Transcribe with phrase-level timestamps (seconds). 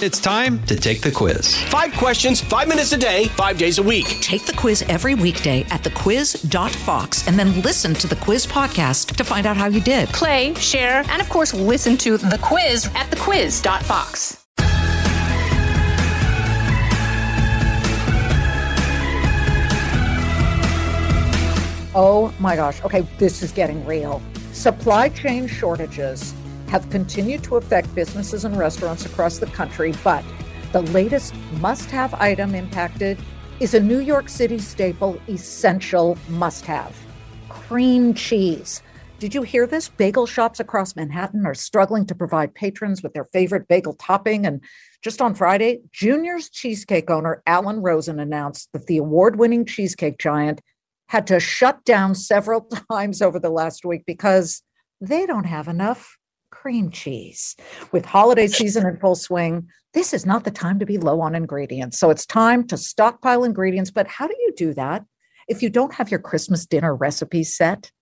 [0.00, 1.60] It's time to take the quiz.
[1.64, 4.06] Five questions, five minutes a day, five days a week.
[4.20, 9.24] Take the quiz every weekday at thequiz.fox and then listen to the quiz podcast to
[9.24, 10.08] find out how you did.
[10.10, 14.46] Play, share, and of course, listen to the quiz at thequiz.fox.
[21.92, 22.80] Oh my gosh.
[22.84, 24.22] Okay, this is getting real.
[24.52, 26.34] Supply chain shortages
[26.68, 30.24] have continued to affect businesses and restaurants across the country, but
[30.72, 33.18] the latest must have item impacted
[33.60, 36.96] is a New York City staple essential must have
[37.48, 38.82] cream cheese.
[39.18, 39.88] Did you hear this?
[39.88, 44.46] Bagel shops across Manhattan are struggling to provide patrons with their favorite bagel topping.
[44.46, 44.62] And
[45.02, 50.60] just on Friday, Junior's cheesecake owner Alan Rosen announced that the award winning cheesecake giant
[51.08, 52.60] had to shut down several
[52.92, 54.62] times over the last week because
[55.00, 56.17] they don't have enough
[56.60, 57.54] cream cheese.
[57.92, 61.34] With holiday season in full swing, this is not the time to be low on
[61.34, 61.98] ingredients.
[61.98, 63.90] So it's time to stockpile ingredients.
[63.90, 65.04] But how do you do that
[65.48, 67.92] if you don't have your Christmas dinner recipes set?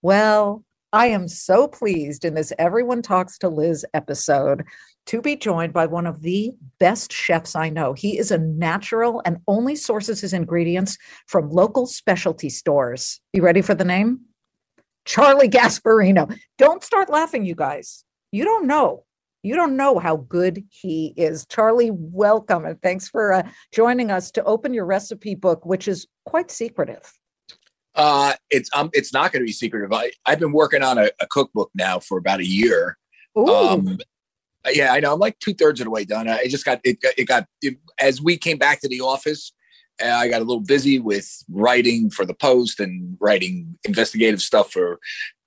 [0.00, 4.64] Well, I am so pleased in this Everyone Talks to Liz episode
[5.06, 7.94] to be joined by one of the best chefs I know.
[7.94, 13.20] He is a natural and only sources his ingredients from local specialty stores.
[13.32, 14.20] You ready for the name?
[15.04, 16.38] Charlie Gasparino.
[16.58, 18.04] Don't start laughing, you guys.
[18.32, 19.04] You don't know.
[19.42, 21.44] You don't know how good he is.
[21.46, 26.06] Charlie, welcome and thanks for uh, joining us to open your recipe book, which is
[26.24, 27.12] quite secretive.
[27.94, 29.92] Uh, it's um, it's not going to be secretive.
[29.92, 32.96] I, I've been working on a, a cookbook now for about a year.
[33.38, 33.46] Ooh.
[33.46, 33.98] Um,
[34.72, 35.12] yeah, I know.
[35.12, 36.26] I'm like two thirds of the way done.
[36.26, 36.96] I just got it.
[37.18, 39.52] It got it, as we came back to the office.
[40.02, 44.98] I got a little busy with writing for the Post and writing investigative stuff for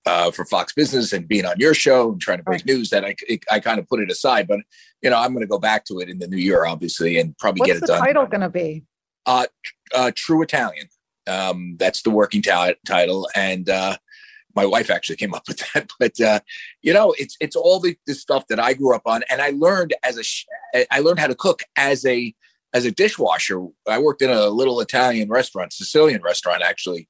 [0.06, 2.90] uh, for Fox Business and being on your show and trying to break news.
[2.90, 4.59] That I it, I kind of put it aside, but
[5.02, 7.38] you know I'm going to go back to it in the new year, obviously, and
[7.38, 8.00] probably What's get it done.
[8.00, 8.84] What's the title going to be?
[9.25, 9.45] Uh,
[9.94, 10.88] uh, True Italian.
[11.28, 13.97] Um, that's the working ta- title, and uh,
[14.56, 15.90] my wife actually came up with that.
[16.00, 16.40] But uh,
[16.81, 19.50] you know, it's it's all the, the stuff that I grew up on, and I
[19.50, 20.46] learned as a sh-
[20.90, 22.34] I learned how to cook as a
[22.73, 23.66] as a dishwasher.
[23.88, 27.07] I worked in a little Italian restaurant, Sicilian restaurant, actually,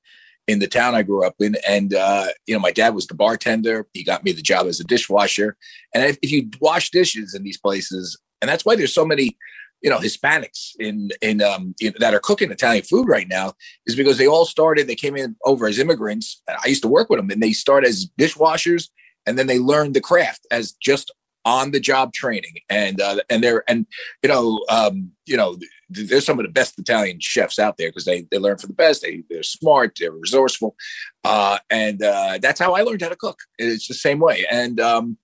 [0.47, 1.55] in the town I grew up in.
[1.67, 3.87] And uh, you know, my dad was the bartender.
[3.93, 5.57] He got me the job as a dishwasher.
[5.93, 9.37] And if, if you wash dishes in these places, and that's why there's so many
[9.81, 13.53] you know Hispanics in in um in, that are cooking Italian food right now
[13.85, 16.41] is because they all started they came in over as immigrants.
[16.47, 18.89] I used to work with them and they start as dishwashers
[19.25, 21.11] and then they learned the craft as just
[21.47, 23.87] on the job training and uh, and they're and
[24.21, 25.57] you know um you know
[25.89, 28.73] there's some of the best Italian chefs out there because they they learn from the
[28.73, 30.75] best they they're smart they're resourceful
[31.23, 34.81] uh and uh that's how I learned how to cook it's the same way and
[34.81, 35.17] um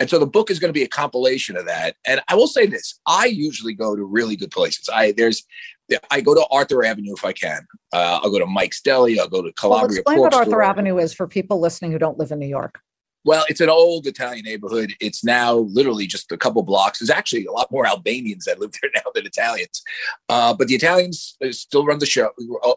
[0.00, 1.94] and so the book is going to be a compilation of that.
[2.06, 4.88] And I will say this: I usually go to really good places.
[4.90, 5.44] I there's
[6.10, 7.66] I go to Arthur Avenue if I can.
[7.92, 9.20] Uh, I'll go to Mike's Deli.
[9.20, 10.62] I'll go to Well, explain Pork what Arthur Store.
[10.62, 12.80] Avenue is for people listening who don't live in New York.
[13.24, 14.94] Well, it's an old Italian neighborhood.
[15.00, 16.98] It's now literally just a couple blocks.
[16.98, 19.82] There's actually a lot more Albanians that live there now than Italians.
[20.28, 22.30] Uh, but the Italians uh, still run the show,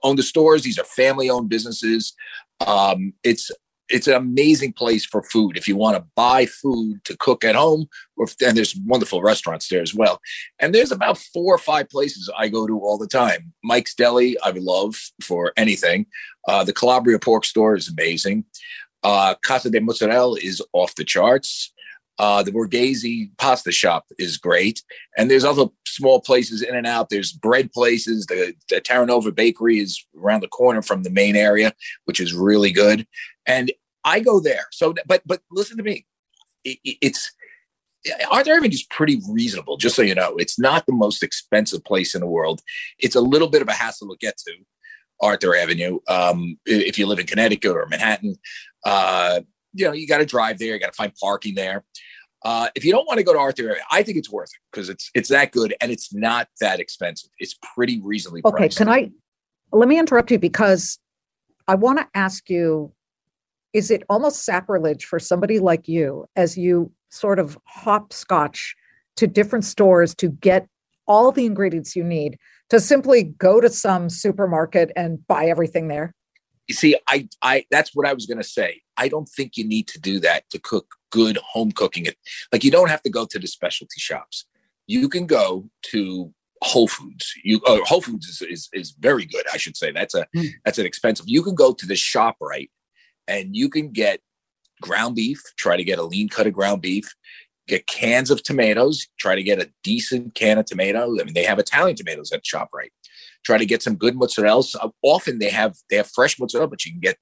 [0.03, 0.63] own the stores.
[0.63, 2.13] These are family-owned businesses.
[2.65, 3.51] Um, it's
[3.89, 7.55] it's an amazing place for food if you want to buy food to cook at
[7.55, 7.87] home.
[8.17, 10.19] Or and there's wonderful restaurants there as well.
[10.59, 13.53] And there's about four or five places I go to all the time.
[13.63, 16.05] Mike's Deli, I love for anything.
[16.47, 18.45] Uh, the Calabria Pork Store is amazing.
[19.03, 21.71] Uh, Casa de Mozzarella is off the charts.
[22.19, 24.83] Uh, the Borghese pasta shop is great.
[25.17, 27.09] And there's other small places in and out.
[27.09, 28.27] There's bread places.
[28.27, 31.73] The, the Terranova Bakery is around the corner from the main area,
[32.05, 33.07] which is really good.
[33.47, 33.71] And
[34.05, 34.65] I go there.
[34.71, 36.05] So, but, but listen to me.
[36.63, 37.31] It, it- it's,
[38.29, 40.35] Arthur Avenue is pretty reasonable, just so you know.
[40.35, 42.61] It's not the most expensive place in the world.
[42.99, 44.53] It's a little bit of a hassle to get to
[45.23, 46.00] Arthur Avenue.
[46.07, 48.35] Um, if you live in Connecticut or Manhattan,
[48.85, 49.41] uh,
[49.73, 50.73] you know, you got to drive there.
[50.73, 51.84] You got to find parking there.
[52.45, 54.59] Uh, if you don't want to go to Arthur, Avenue, I think it's worth it
[54.72, 57.30] because it's it's that good and it's not that expensive.
[57.39, 58.77] It's pretty reasonably Okay, priced.
[58.77, 59.12] can I
[59.71, 61.00] let me interrupt you because
[61.68, 62.92] I want to ask you
[63.71, 68.75] is it almost sacrilege for somebody like you as you sort of hopscotch
[69.15, 70.68] to different stores to get
[71.07, 72.38] all the ingredients you need
[72.69, 76.13] to simply go to some supermarket and buy everything there?
[76.67, 78.81] you see, I, I, that's what I was going to say.
[78.97, 82.05] I don't think you need to do that to cook good home cooking.
[82.05, 82.15] It
[82.51, 84.45] like you don't have to go to the specialty shops.
[84.88, 87.33] You can go to Whole Foods.
[87.44, 89.45] You oh, Whole Foods is, is is very good.
[89.53, 90.49] I should say that's a Mm.
[90.63, 91.25] that's an expensive.
[91.27, 92.69] You can go to the ShopRite,
[93.27, 94.21] and you can get
[94.81, 95.41] ground beef.
[95.57, 97.13] Try to get a lean cut of ground beef.
[97.68, 99.07] Get cans of tomatoes.
[99.18, 101.19] Try to get a decent can of tomatoes.
[101.19, 102.92] I mean, they have Italian tomatoes at ShopRite.
[103.45, 104.63] Try to get some good mozzarella.
[105.01, 107.18] Often they have they have fresh mozzarella, but you can get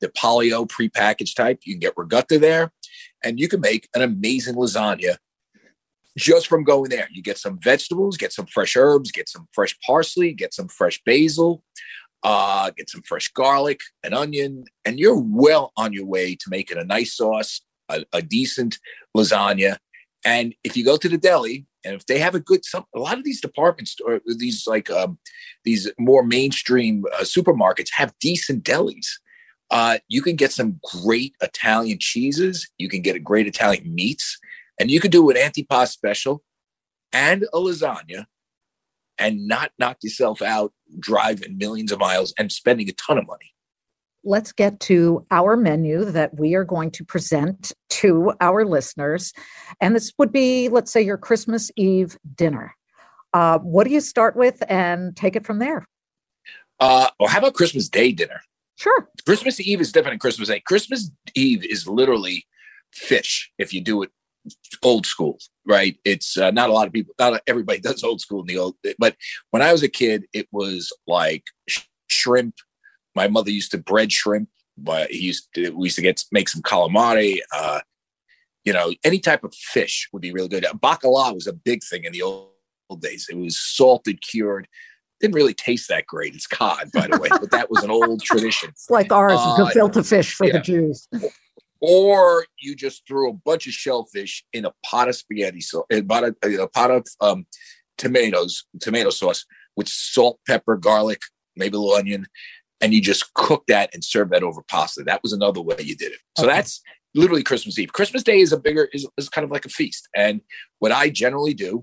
[0.00, 1.60] the Polly-O prepackaged type.
[1.64, 2.72] You can get ricotta there,
[3.22, 5.16] and you can make an amazing lasagna
[6.16, 7.08] just from going there.
[7.10, 11.00] You get some vegetables, get some fresh herbs, get some fresh parsley, get some fresh
[11.04, 11.62] basil,
[12.22, 16.78] uh, get some fresh garlic, an onion, and you're well on your way to making
[16.78, 18.78] a nice sauce, a, a decent
[19.16, 19.76] lasagna.
[20.24, 22.98] And if you go to the deli, and if they have a good, some a
[22.98, 25.18] lot of these departments or these like um,
[25.64, 29.06] these more mainstream uh, supermarkets have decent delis.
[29.70, 32.70] Uh, you can get some great Italian cheeses.
[32.78, 34.38] You can get a great Italian meats
[34.78, 36.42] and you can do an antipasto special
[37.12, 38.26] and a lasagna
[39.18, 43.53] and not knock yourself out driving millions of miles and spending a ton of money.
[44.24, 49.32] Let's get to our menu that we are going to present to our listeners.
[49.80, 52.74] And this would be, let's say, your Christmas Eve dinner.
[53.32, 55.84] Uh, what do you start with and take it from there?
[56.80, 58.40] Uh, or how about Christmas Day dinner?
[58.76, 59.08] Sure.
[59.24, 60.60] Christmas Eve is different than Christmas Day.
[60.60, 62.46] Christmas Eve is literally
[62.92, 64.10] fish if you do it
[64.82, 65.96] old school, right?
[66.04, 68.76] It's uh, not a lot of people, not everybody does old school in the old,
[68.98, 69.16] but
[69.50, 72.54] when I was a kid, it was like sh- shrimp.
[73.14, 76.48] My mother used to bread shrimp, but he used to, we used to get make
[76.48, 77.38] some calamari.
[77.52, 77.80] Uh,
[78.64, 80.64] you know, any type of fish would be really good.
[80.82, 82.48] Bacala was a big thing in the old,
[82.88, 83.26] old days.
[83.30, 84.66] It was salted, cured.
[85.20, 86.34] Didn't really taste that great.
[86.34, 88.70] It's cod, by the way, but that was an old tradition.
[88.70, 90.54] It's like ours, uh, gefilte fish for yeah.
[90.54, 91.08] the Jews
[91.86, 96.00] or you just threw a bunch of shellfish in a pot of spaghetti, so a
[96.00, 97.46] pot a pot of um,
[97.98, 99.44] tomatoes, tomato sauce
[99.76, 101.20] with salt, pepper, garlic,
[101.56, 102.26] maybe a little onion,
[102.80, 105.02] and you just cook that and serve that over pasta.
[105.04, 106.18] That was another way you did it.
[106.36, 106.54] So okay.
[106.54, 106.80] that's
[107.14, 107.92] literally Christmas Eve.
[107.92, 110.08] Christmas Day is a bigger is, is kind of like a feast.
[110.14, 110.40] And
[110.80, 111.82] what I generally do,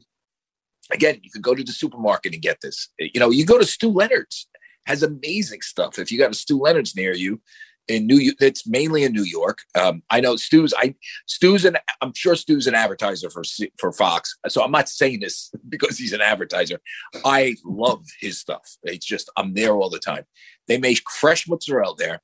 [0.92, 2.90] again, you could go to the supermarket and get this.
[3.00, 4.48] You know, you go to Stew Leonard's
[4.86, 6.00] has amazing stuff.
[6.00, 7.42] If you got a Stew Leonard's near you,
[7.88, 9.60] in New York, it's mainly in New York.
[9.76, 10.96] Um, I know Stew's I
[11.28, 13.44] Stew's an I'm sure Stew's an advertiser for
[13.78, 14.38] for Fox.
[14.48, 16.80] So I'm not saying this because he's an advertiser.
[17.26, 18.78] I love his stuff.
[18.84, 20.26] It's just I'm there all the time.
[20.68, 22.22] They make fresh mozzarella there.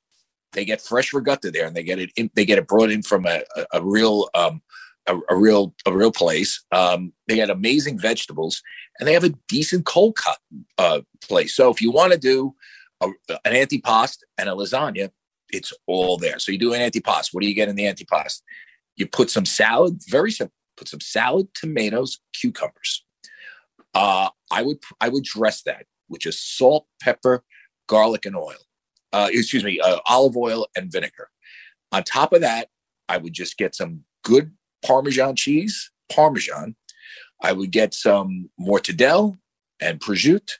[0.52, 3.02] They get fresh ricotta there, and they get it in, they get it brought in
[3.02, 4.62] from a, a, a real um,
[5.06, 6.64] a, a, real a real place.
[6.72, 8.62] Um, they get amazing vegetables,
[8.98, 10.38] and they have a decent cold cut
[10.78, 11.54] uh, place.
[11.54, 12.54] So if you want to do
[13.00, 13.08] a,
[13.44, 15.10] an antipasto and a lasagna,
[15.50, 16.38] it's all there.
[16.38, 17.28] So you do an antipasto.
[17.32, 18.42] What do you get in the antipasto?
[18.96, 20.54] You put some salad, very simple.
[20.76, 23.04] Put some salad, tomatoes, cucumbers.
[23.94, 27.42] Uh, I would I would dress that with just salt, pepper,
[27.88, 28.54] garlic, and oil.
[29.12, 31.30] Uh, excuse me, uh, olive oil and vinegar.
[31.92, 32.68] On top of that,
[33.08, 34.52] I would just get some good
[34.84, 36.76] Parmesan cheese, Parmesan.
[37.42, 39.36] I would get some mortadella
[39.80, 40.52] and prosciutto,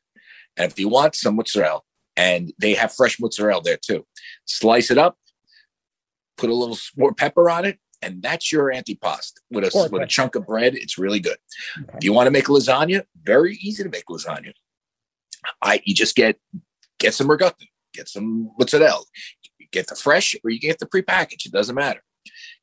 [0.56, 1.80] and if you want some mozzarella,
[2.16, 4.04] and they have fresh mozzarella there too.
[4.48, 5.18] Slice it up,
[6.38, 9.88] put a little more pepper on it, and that's your antipasto with a okay.
[9.92, 10.74] with a chunk of bread.
[10.74, 11.36] It's really good.
[11.78, 11.98] Okay.
[11.98, 14.52] If you want to make lasagna, very easy to make lasagna.
[15.62, 16.38] I you just get
[16.98, 19.04] get some ricotta, get some mozzarella,
[19.70, 21.46] get the fresh or you get the prepackaged.
[21.46, 22.02] It doesn't matter.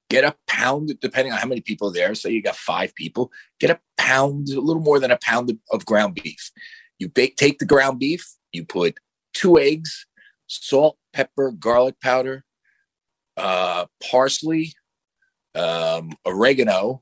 [0.10, 2.14] Get a pound, depending on how many people are there.
[2.16, 5.58] Say you got five people, get a pound, a little more than a pound of,
[5.72, 6.52] of ground beef.
[7.00, 9.00] You bake, take the ground beef, you put
[9.34, 10.06] two eggs,
[10.48, 12.44] salt, pepper, garlic powder,
[13.38, 14.74] uh, parsley,
[15.56, 17.02] um, oregano,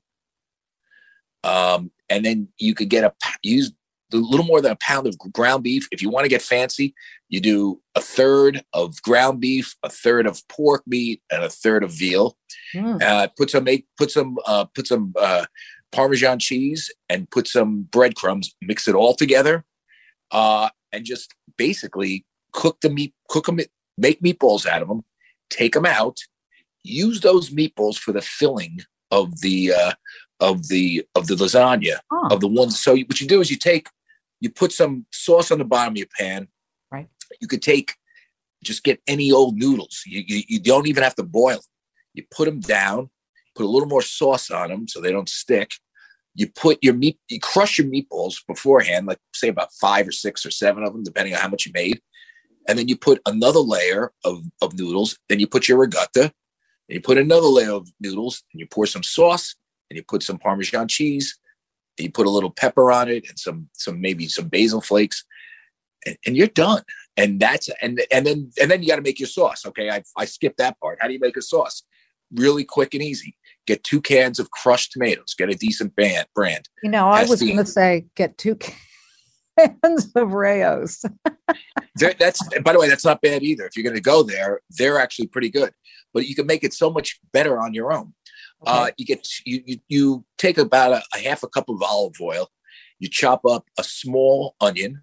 [1.44, 3.74] um, and then you could get a use
[4.14, 5.88] a little more than a pound of ground beef.
[5.92, 6.94] If you want to get fancy,
[7.30, 11.84] you do a third of ground beef, a third of pork meat, and a third
[11.84, 12.38] of veal.
[12.76, 13.02] Mm.
[13.02, 15.46] Uh, put some make put some uh, put some uh,
[15.92, 18.56] Parmesan cheese and put some breadcrumbs.
[18.62, 19.66] Mix it all together,
[20.32, 23.60] uh, and just basically cook the meat, cook them,
[23.98, 25.04] make meatballs out of them,
[25.50, 26.18] take them out,
[26.84, 28.80] use those meatballs for the filling
[29.12, 29.92] of the uh,
[30.40, 32.28] of the of the lasagna oh.
[32.32, 32.80] of the ones.
[32.80, 33.88] So what you do is you take,
[34.40, 36.48] you put some sauce on the bottom of your pan.
[36.92, 37.08] Right.
[37.40, 37.94] You could take,
[38.64, 40.04] just get any old noodles.
[40.06, 41.62] You, you, you don't even have to boil them.
[42.14, 43.10] You put them down,
[43.56, 45.74] put a little more sauce on them so they don't stick.
[46.36, 50.46] You put your meat, you crush your meatballs beforehand, like say about five or six
[50.46, 52.02] or seven of them, depending on how much you made
[52.68, 56.96] and then you put another layer of, of noodles, then you put your ricotta, and
[56.96, 59.56] you put another layer of noodles, and you pour some sauce,
[59.90, 61.38] and you put some Parmesan cheese,
[61.98, 65.24] and you put a little pepper on it, and some some maybe some basil flakes,
[66.06, 66.84] and, and you're done.
[67.16, 69.66] And that's and and then and then you got to make your sauce.
[69.66, 70.98] Okay, I I skipped that part.
[71.00, 71.84] How do you make a sauce?
[72.36, 73.38] really quick and easy.
[73.66, 75.36] Get two cans of crushed tomatoes.
[75.38, 76.68] Get a decent band, brand.
[76.84, 78.58] You know, I was going to say get two
[79.58, 81.04] cans of Rao's.
[81.96, 83.66] That's by the way, that's not bad either.
[83.66, 85.72] If you're going to go there, they're actually pretty good.
[86.12, 88.14] But you can make it so much better on your own.
[88.66, 92.16] Uh, you get you, you you take about a, a half a cup of olive
[92.22, 92.50] oil,
[93.00, 95.02] you chop up a small onion,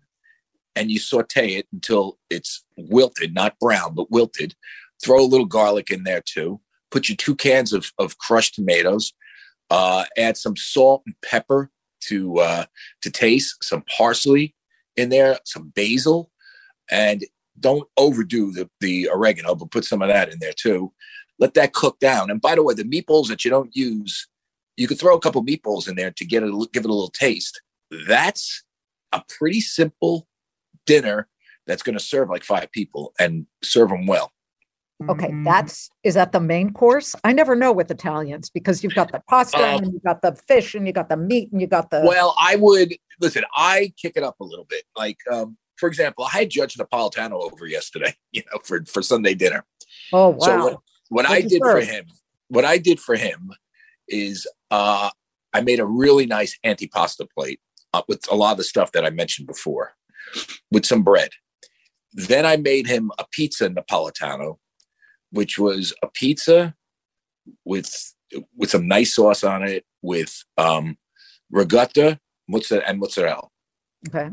[0.74, 4.54] and you saute it until it's wilted, not brown, but wilted.
[5.02, 6.60] Throw a little garlic in there too.
[6.90, 9.12] Put your two cans of, of crushed tomatoes.
[9.70, 11.70] Uh, add some salt and pepper
[12.08, 12.64] to uh,
[13.02, 13.62] to taste.
[13.62, 14.54] Some parsley
[14.96, 16.30] in there, some basil,
[16.90, 17.24] and
[17.58, 20.92] don't overdo the the oregano, but put some of that in there too.
[21.38, 22.30] Let that cook down.
[22.30, 24.28] And by the way, the meatballs that you don't use,
[24.76, 27.08] you could throw a couple meatballs in there to get it, give it a little
[27.08, 27.62] taste.
[28.06, 28.62] That's
[29.12, 30.28] a pretty simple
[30.86, 31.28] dinner
[31.66, 34.32] that's going to serve like five people and serve them well.
[35.08, 35.44] Okay, Mm-hmm.
[35.44, 37.14] that's is that the main course?
[37.24, 40.34] I never know with Italians because you've got the pasta Um, and you got the
[40.34, 43.44] fish and you got the meat and you got the Well, I would listen.
[43.54, 44.84] I kick it up a little bit.
[44.96, 48.14] Like, um, for example, I had Judge Napolitano over yesterday.
[48.32, 49.64] You know, for for Sunday dinner.
[50.12, 50.38] oh wow.
[50.38, 50.78] So what,
[51.08, 52.04] what I What'd did for him,
[52.48, 53.50] what I did for him
[54.06, 55.10] is uh,
[55.52, 57.60] I made a really nice antipasta plate
[57.94, 59.94] uh, with a lot of the stuff that I mentioned before,
[60.70, 61.30] with some bread.
[62.12, 64.58] Then I made him a pizza Napolitano,
[65.30, 66.74] which was a pizza
[67.64, 68.14] with
[68.56, 70.96] with some nice sauce on it, with um,
[71.50, 73.48] ricotta, mozzarella, and mozzarella
[74.08, 74.30] okay.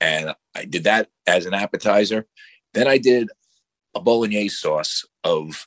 [0.00, 2.26] and I did that as an appetizer.
[2.74, 3.28] Then I did
[3.94, 5.66] a bolognese sauce of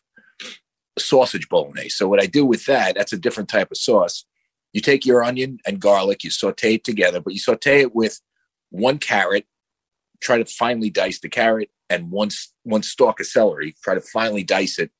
[0.97, 1.89] sausage bolognese.
[1.89, 4.25] So what I do with that, that's a different type of sauce.
[4.73, 8.19] You take your onion and garlic, you saute it together, but you saute it with
[8.71, 9.45] one carrot,
[10.25, 13.75] try to finely dice the carrot, and one s- one stalk of celery.
[13.83, 14.91] Try to finely dice it,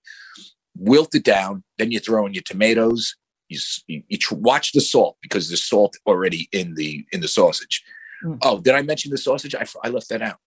[0.77, 1.63] wilt it down.
[1.77, 3.15] Then you throw in your tomatoes.
[3.49, 7.83] You you, you watch the salt because there's salt already in the in the sausage.
[8.23, 8.37] Mm.
[8.41, 9.53] Oh, did I mention the sausage?
[9.55, 10.37] I left that out.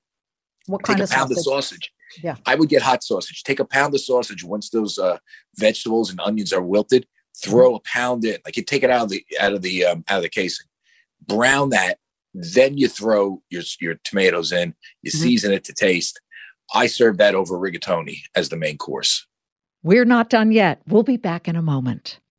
[0.67, 1.39] What Take kind a of pound sausage?
[1.39, 1.93] of sausage.
[2.23, 2.37] Yeah.
[2.47, 3.43] I would get hot sausage.
[3.43, 5.19] Take a pound of sausage once those uh,
[5.57, 7.07] vegetables and onions are wilted.
[7.45, 10.05] Throw a pound in, like you take it out of the out of the um,
[10.09, 10.67] out of the casing.
[11.27, 11.99] Brown that,
[12.35, 14.75] then you throw your your tomatoes in.
[15.03, 15.17] You Mhm.
[15.17, 16.21] season it to taste.
[16.75, 19.27] I serve that over rigatoni as the main course.
[19.83, 20.83] We're not done yet.
[20.87, 22.21] We'll be back in a moment.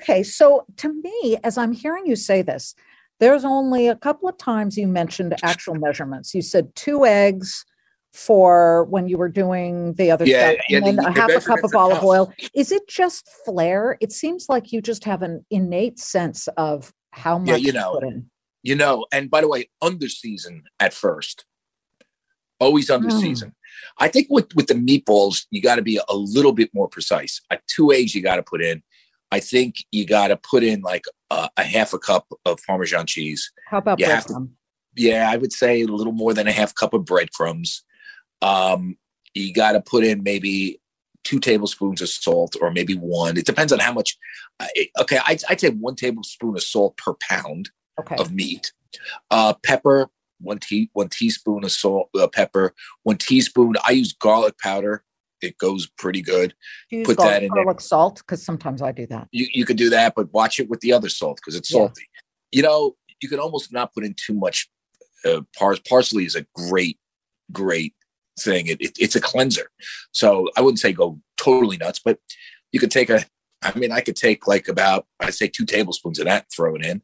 [0.00, 2.74] Okay, so to me, as I'm hearing you say this,
[3.18, 6.34] there's only a couple of times you mentioned actual measurements.
[6.34, 7.64] You said two eggs
[8.12, 11.30] for when you were doing the other Yeah, stuff, yeah, and then the- a half
[11.30, 12.04] a cup of olive tough.
[12.04, 12.32] oil.
[12.54, 13.96] Is it just flair?
[14.00, 17.92] It seems like you just have an innate sense of how much Yeah, you know.
[17.94, 18.30] put in.
[18.62, 21.44] You know, and by the way, under season at first.
[22.58, 23.20] Always under Mm.
[23.20, 23.54] season.
[23.98, 27.40] I think with with the meatballs, you got to be a little bit more precise.
[27.50, 28.82] At two eggs, you got to put in.
[29.32, 33.06] I think you got to put in like a, a half a cup of Parmesan
[33.06, 33.50] cheese.
[33.68, 34.48] How about You have to-
[34.96, 37.84] Yeah, I would say a little more than a half cup of breadcrumbs.
[38.42, 38.96] Um,
[39.34, 40.80] you got to put in maybe
[41.24, 43.36] two tablespoons of salt, or maybe one.
[43.36, 44.16] It depends on how much.
[44.60, 44.66] Uh,
[45.00, 48.16] okay, I'd, I'd say one tablespoon of salt per pound Okay.
[48.18, 48.72] of meat.
[49.30, 50.08] Uh, pepper,
[50.40, 53.74] one tea, one teaspoon of salt, uh, pepper, one teaspoon.
[53.86, 55.02] I use garlic powder.
[55.42, 56.54] It goes pretty good.
[57.04, 57.64] Put that in there.
[57.64, 58.18] garlic salt?
[58.18, 59.28] Because sometimes I do that.
[59.32, 61.80] You you could do that, but watch it with the other salt because it's Yeah.
[61.80, 62.08] salty.
[62.52, 64.68] You know, you can almost not put in too much.
[65.24, 66.98] Uh, pars- parsley is a great,
[67.52, 67.94] great
[68.38, 68.66] thing.
[68.68, 69.68] It, it, it's a cleanser.
[70.12, 72.18] So I wouldn't say go totally nuts, but
[72.72, 73.24] you could take a.
[73.62, 76.74] I mean, I could take like about I'd say two tablespoons of that, and throw
[76.76, 77.02] it in,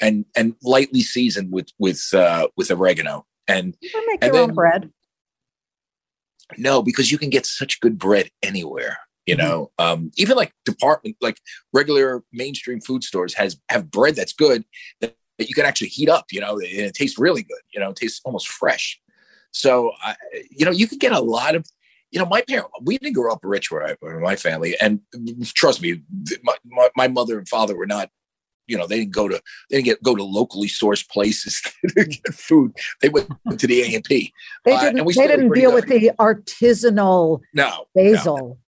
[0.00, 3.26] and and lightly season with with uh, with oregano.
[3.46, 4.90] And You can make And your own then- bread.
[6.56, 8.98] No, because you can get such good bread anywhere.
[9.26, 9.46] You Mm-hmm.
[9.46, 11.38] know, um, even like department, like
[11.72, 14.64] regular mainstream food stores has have bread that's good
[15.00, 16.26] that, that you can actually heat up.
[16.30, 17.60] You know, and it tastes really good.
[17.74, 18.98] You know, it tastes almost fresh.
[19.50, 20.16] So, I,
[20.50, 21.66] you know, you could get a lot of.
[22.10, 25.00] You know, my parents, we didn't grow up rich where I, my family, and
[25.44, 26.00] trust me,
[26.64, 28.08] my, my mother and father were not
[28.68, 31.60] you know they didn't go to they didn't get go to locally sourced places
[31.96, 32.72] to get food.
[33.02, 34.32] They went to the A and P.
[34.64, 35.86] They Uh, didn't, we they didn't deal good.
[35.88, 37.86] with the artisanal No, no.
[37.94, 38.58] basil.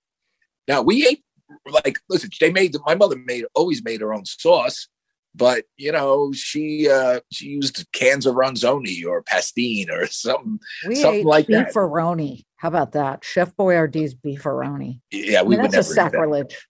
[0.67, 1.23] Now we ate
[1.71, 2.31] like listen.
[2.41, 4.89] They made my mother made always made her own sauce,
[5.35, 10.59] but you know she uh she used cans of Ronzoni or Pastene or something.
[10.89, 11.73] We Something ate like that.
[11.75, 12.45] beefaroni.
[12.57, 13.25] How about that?
[13.25, 15.01] Chef Boyardee's beefaroni.
[15.11, 16.13] Yeah, I we mean, would that's a never that.
[16.13, 16.69] sacrilege.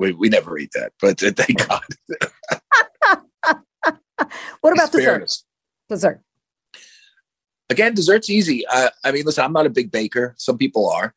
[0.00, 1.82] We, we never eat that, but uh, thank God.
[4.60, 5.30] What about dessert?
[5.88, 6.20] Dessert.
[7.70, 8.66] again, dessert's easy.
[8.66, 10.34] Uh, I mean, listen, I'm not a big baker.
[10.36, 11.14] Some people are.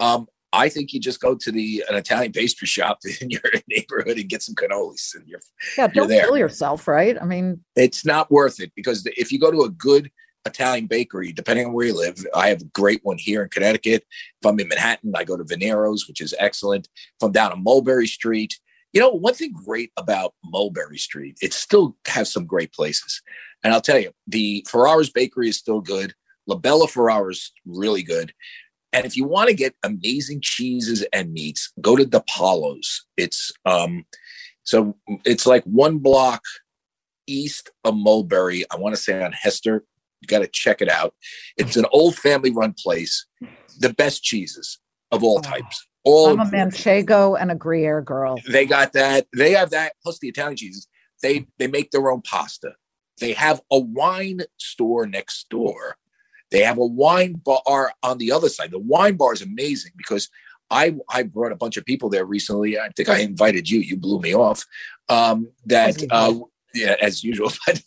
[0.00, 4.18] Um, I think you just go to the an Italian pastry shop in your neighborhood
[4.18, 5.40] and get some cannolis, and you're.
[5.78, 6.24] Yeah, don't there.
[6.24, 7.16] kill yourself, right?
[7.20, 10.10] I mean, It's not worth it because if you go to a good
[10.44, 14.04] Italian bakery, depending on where you live, I have a great one here in Connecticut.
[14.40, 16.88] If I'm in Manhattan, I go to Veniero's, which is excellent.
[16.94, 18.58] If I'm down on Mulberry Street,
[18.92, 23.22] you know, one thing great about Mulberry Street, it still has some great places.
[23.64, 26.14] And I'll tell you, the Ferrara's Bakery is still good.
[26.46, 28.32] La Bella Ferrara's really good.
[28.92, 33.06] And if you want to get amazing cheeses and meats, go to the Di Palo's.
[33.16, 34.04] It's um
[34.64, 36.42] so it's like one block
[37.26, 38.64] east of Mulberry.
[38.70, 39.84] I want to say on Hester.
[40.22, 41.14] You got to check it out.
[41.56, 43.26] It's an old family run place.
[43.78, 44.78] The best cheeses
[45.10, 45.42] of all Oh.
[45.42, 45.86] types.
[46.04, 48.36] All I'm a Manchego and a Gruyere girl.
[48.50, 49.26] they got that.
[49.36, 50.88] They have that plus the Italian cheeses.
[51.22, 52.74] They they make their own pasta.
[53.20, 55.96] They have a wine store next door.
[56.50, 58.72] They have a wine bar on the other side.
[58.72, 60.28] The wine bar is amazing because
[60.70, 62.78] I I brought a bunch of people there recently.
[62.80, 63.78] I think I invited you.
[63.78, 64.64] You blew me off.
[65.08, 66.34] Um, that uh.
[66.74, 67.52] Yeah, as usual.
[67.66, 67.82] But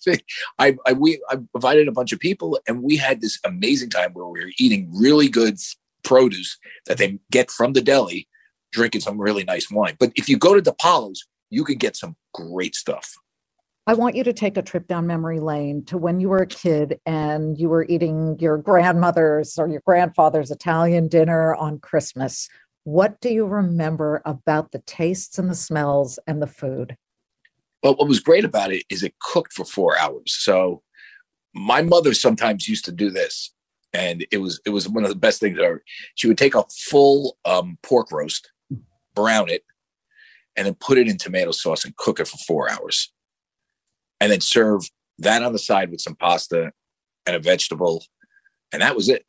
[0.59, 4.13] I, I we I invited a bunch of people, and we had this amazing time
[4.13, 5.57] where we were eating really good
[6.03, 8.27] produce that they get from the deli,
[8.71, 9.95] drinking some really nice wine.
[9.99, 13.15] But if you go to the Di Palo's, you can get some great stuff.
[13.87, 16.47] I want you to take a trip down memory lane to when you were a
[16.47, 22.49] kid and you were eating your grandmother's or your grandfather's Italian dinner on Christmas.
[22.83, 26.97] What do you remember about the tastes and the smells and the food?
[27.85, 30.33] But what was great about it is it cooked for four hours.
[30.33, 30.81] So
[31.53, 33.53] my mother sometimes used to do this,
[33.93, 35.83] and it was it was one of the best things ever.
[36.15, 38.49] She would take a full um, pork roast,
[39.13, 39.61] brown it,
[40.55, 43.13] and then put it in tomato sauce and cook it for four hours,
[44.19, 46.71] and then serve that on the side with some pasta
[47.27, 48.03] and a vegetable,
[48.71, 49.27] and that was it.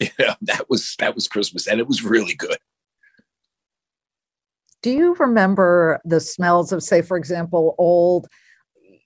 [0.00, 2.58] You know, that was that was Christmas, and it was really good.
[4.84, 8.28] Do you remember the smells of, say, for example, old,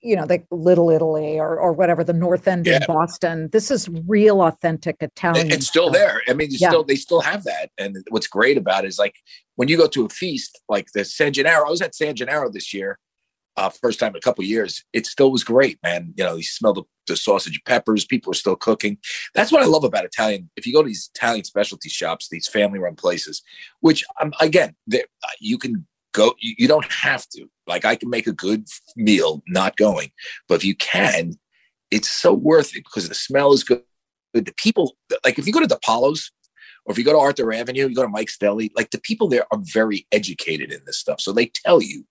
[0.03, 3.47] you know, like Little Italy or, or whatever, the North End in Boston?
[3.53, 5.49] This is real, authentic Italian.
[5.49, 5.95] It's still stuff.
[5.95, 6.21] there.
[6.27, 6.67] I mean, Yeah.
[6.67, 7.69] still they still have that.
[7.77, 9.15] And what's great about it is like
[9.55, 11.65] when you go to a feast, like the San Gennaro.
[11.65, 12.99] I was at San Gennaro this year,
[13.57, 14.83] uh, first time in a couple years.
[14.93, 16.13] It still was great, man.
[16.15, 18.05] You know, you smell the, the sausage and peppers.
[18.05, 18.97] People are still cooking.
[19.35, 20.49] That's what I love about Italian.
[20.55, 23.41] If you go to these Italian specialty shops, these family run places,
[23.81, 24.97] which um, again, uh,
[25.39, 26.33] you can go.
[26.39, 27.47] You, you don't have to.
[27.67, 30.11] Like I can make a good meal not going,
[30.47, 31.33] but if you can,
[31.91, 33.83] it's so worth it because the smell is good.
[34.33, 36.31] The people, like if you go to the Apollos,
[36.85, 39.27] or if you go to Arthur Avenue, you go to Mike's Deli, like the people
[39.27, 41.19] there are very educated in this stuff.
[41.19, 42.05] So they tell you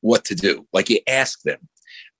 [0.00, 0.66] what to do.
[0.72, 1.68] Like you ask them.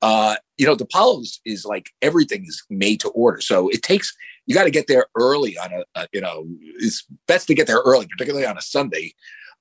[0.02, 3.40] Uh, you know, the Apollos is like everything is made to order.
[3.40, 4.14] So it takes,
[4.46, 6.46] you got to get there early on a, a, you know,
[6.78, 9.14] it's best to get there early, particularly on a Sunday,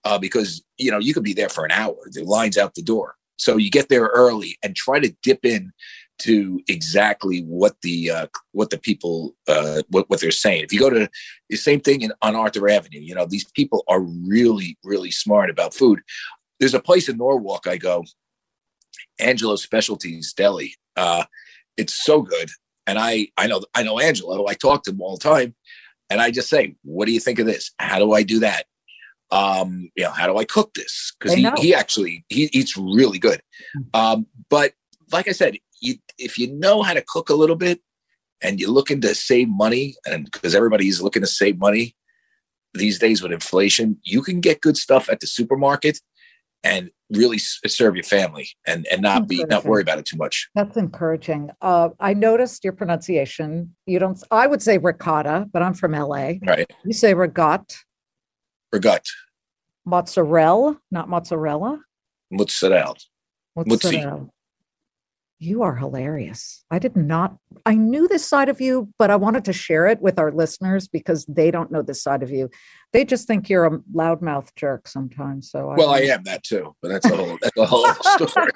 [0.04, 1.96] uh, because, you know, you could be there for an hour.
[2.12, 3.16] The line's out the door.
[3.38, 5.72] So you get there early and try to dip in
[6.20, 10.64] to exactly what the uh, what the people uh, what what they're saying.
[10.64, 11.10] If you go to
[11.50, 15.50] the same thing in, on Arthur Avenue, you know these people are really really smart
[15.50, 16.00] about food.
[16.60, 18.06] There's a place in Norwalk I go,
[19.20, 20.76] Angelo Specialties Deli.
[20.96, 21.26] Uh,
[21.78, 22.50] it's so good,
[22.88, 24.48] and I I know I know Angelo.
[24.48, 25.56] I talk to him all the time,
[26.10, 27.72] and I just say, "What do you think of this?
[27.80, 28.66] How do I do that?
[29.32, 33.20] Um, you know, how do I cook this?" Because he, he actually he eats really
[33.20, 33.42] good.
[33.94, 34.74] Um, but
[35.12, 37.82] like I said, you, if you know how to cook a little bit
[38.42, 41.96] and you're looking to save money, and because everybody's looking to save money
[42.74, 46.00] these days with inflation, you can get good stuff at the supermarket
[46.66, 50.50] and really serve your family and and not be not worry about it too much.
[50.56, 51.52] That's encouraging.
[51.62, 53.76] Uh, I noticed your pronunciation.
[53.86, 56.34] You don't, I would say ricotta, but I'm from LA.
[56.42, 56.70] Right?
[56.84, 57.78] You say regat.
[58.74, 59.06] Regut.
[59.86, 61.80] Mozzarella, not mozzarella.
[62.32, 62.96] Mozzarella.
[63.56, 64.28] Mozzarella.
[65.40, 66.64] You are hilarious.
[66.72, 70.02] I did not, I knew this side of you, but I wanted to share it
[70.02, 72.50] with our listeners because they don't know this side of you.
[72.94, 75.52] They just think you're a loudmouth jerk sometimes.
[75.52, 77.86] So, well, I, I am that too, but that's a whole, that's a whole
[78.28, 78.52] story.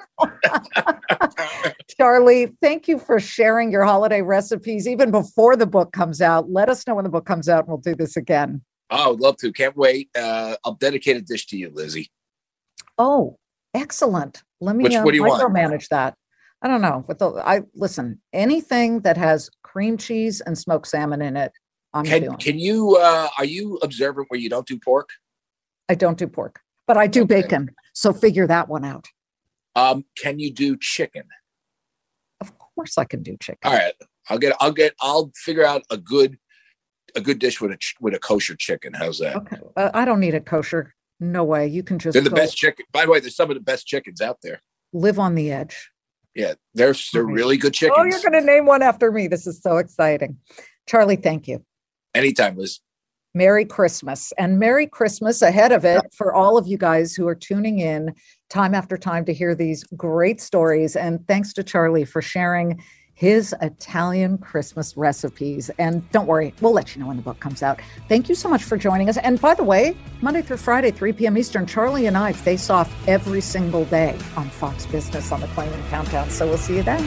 [1.98, 6.50] Charlie, thank you for sharing your holiday recipes even before the book comes out.
[6.50, 8.62] Let us know when the book comes out and we'll do this again.
[8.88, 9.52] Oh, I'd love to.
[9.52, 10.08] Can't wait.
[10.16, 12.10] Uh, I'll dedicate a dish to you, Lizzie.
[12.96, 13.38] Oh,
[13.74, 14.42] excellent.
[14.60, 15.42] Let me Which, what do you want?
[15.42, 16.14] micromanage that.
[16.62, 17.04] I don't know.
[17.08, 21.52] With the I listen, anything that has cream cheese and smoked salmon in it,
[21.94, 22.36] I'm Can doing.
[22.38, 25.08] can you uh are you observant where you don't do pork?
[25.88, 27.42] I don't do pork, but I do Okay.
[27.42, 27.70] bacon.
[27.94, 29.06] So figure that one out.
[29.74, 31.24] Um, can you do chicken?
[32.40, 33.58] Of course, I can do chicken.
[33.64, 33.94] All right.
[34.28, 36.38] I'll get I'll get I'll figure out a good
[37.16, 38.92] a good dish with a with a kosher chicken.
[38.92, 39.36] How's that?
[39.36, 40.94] Okay, uh, I don't need a kosher.
[41.18, 41.66] No way.
[41.66, 42.84] You can just They're the go best chicken.
[42.92, 44.60] By the way, there's some of the best chickens out there.
[44.92, 45.89] live on the edge.
[46.34, 47.32] Yeah, they're they're mm-hmm.
[47.32, 47.96] really good chickens.
[47.98, 49.26] Oh, you're going to name one after me.
[49.26, 50.38] This is so exciting.
[50.86, 51.64] Charlie, thank you.
[52.14, 52.80] Anytime, Liz.
[53.34, 57.34] Merry Christmas and Merry Christmas ahead of it for all of you guys who are
[57.34, 58.12] tuning in
[58.48, 60.96] time after time to hear these great stories.
[60.96, 62.82] And thanks to Charlie for sharing
[63.20, 65.70] his Italian Christmas recipes.
[65.78, 67.78] And don't worry, we'll let you know when the book comes out.
[68.08, 69.18] Thank you so much for joining us.
[69.18, 71.36] And by the way, Monday through Friday, 3 p.m.
[71.36, 75.86] Eastern, Charlie and I face off every single day on Fox Business on the Claman
[75.90, 76.30] Countdown.
[76.30, 77.06] So we'll see you then.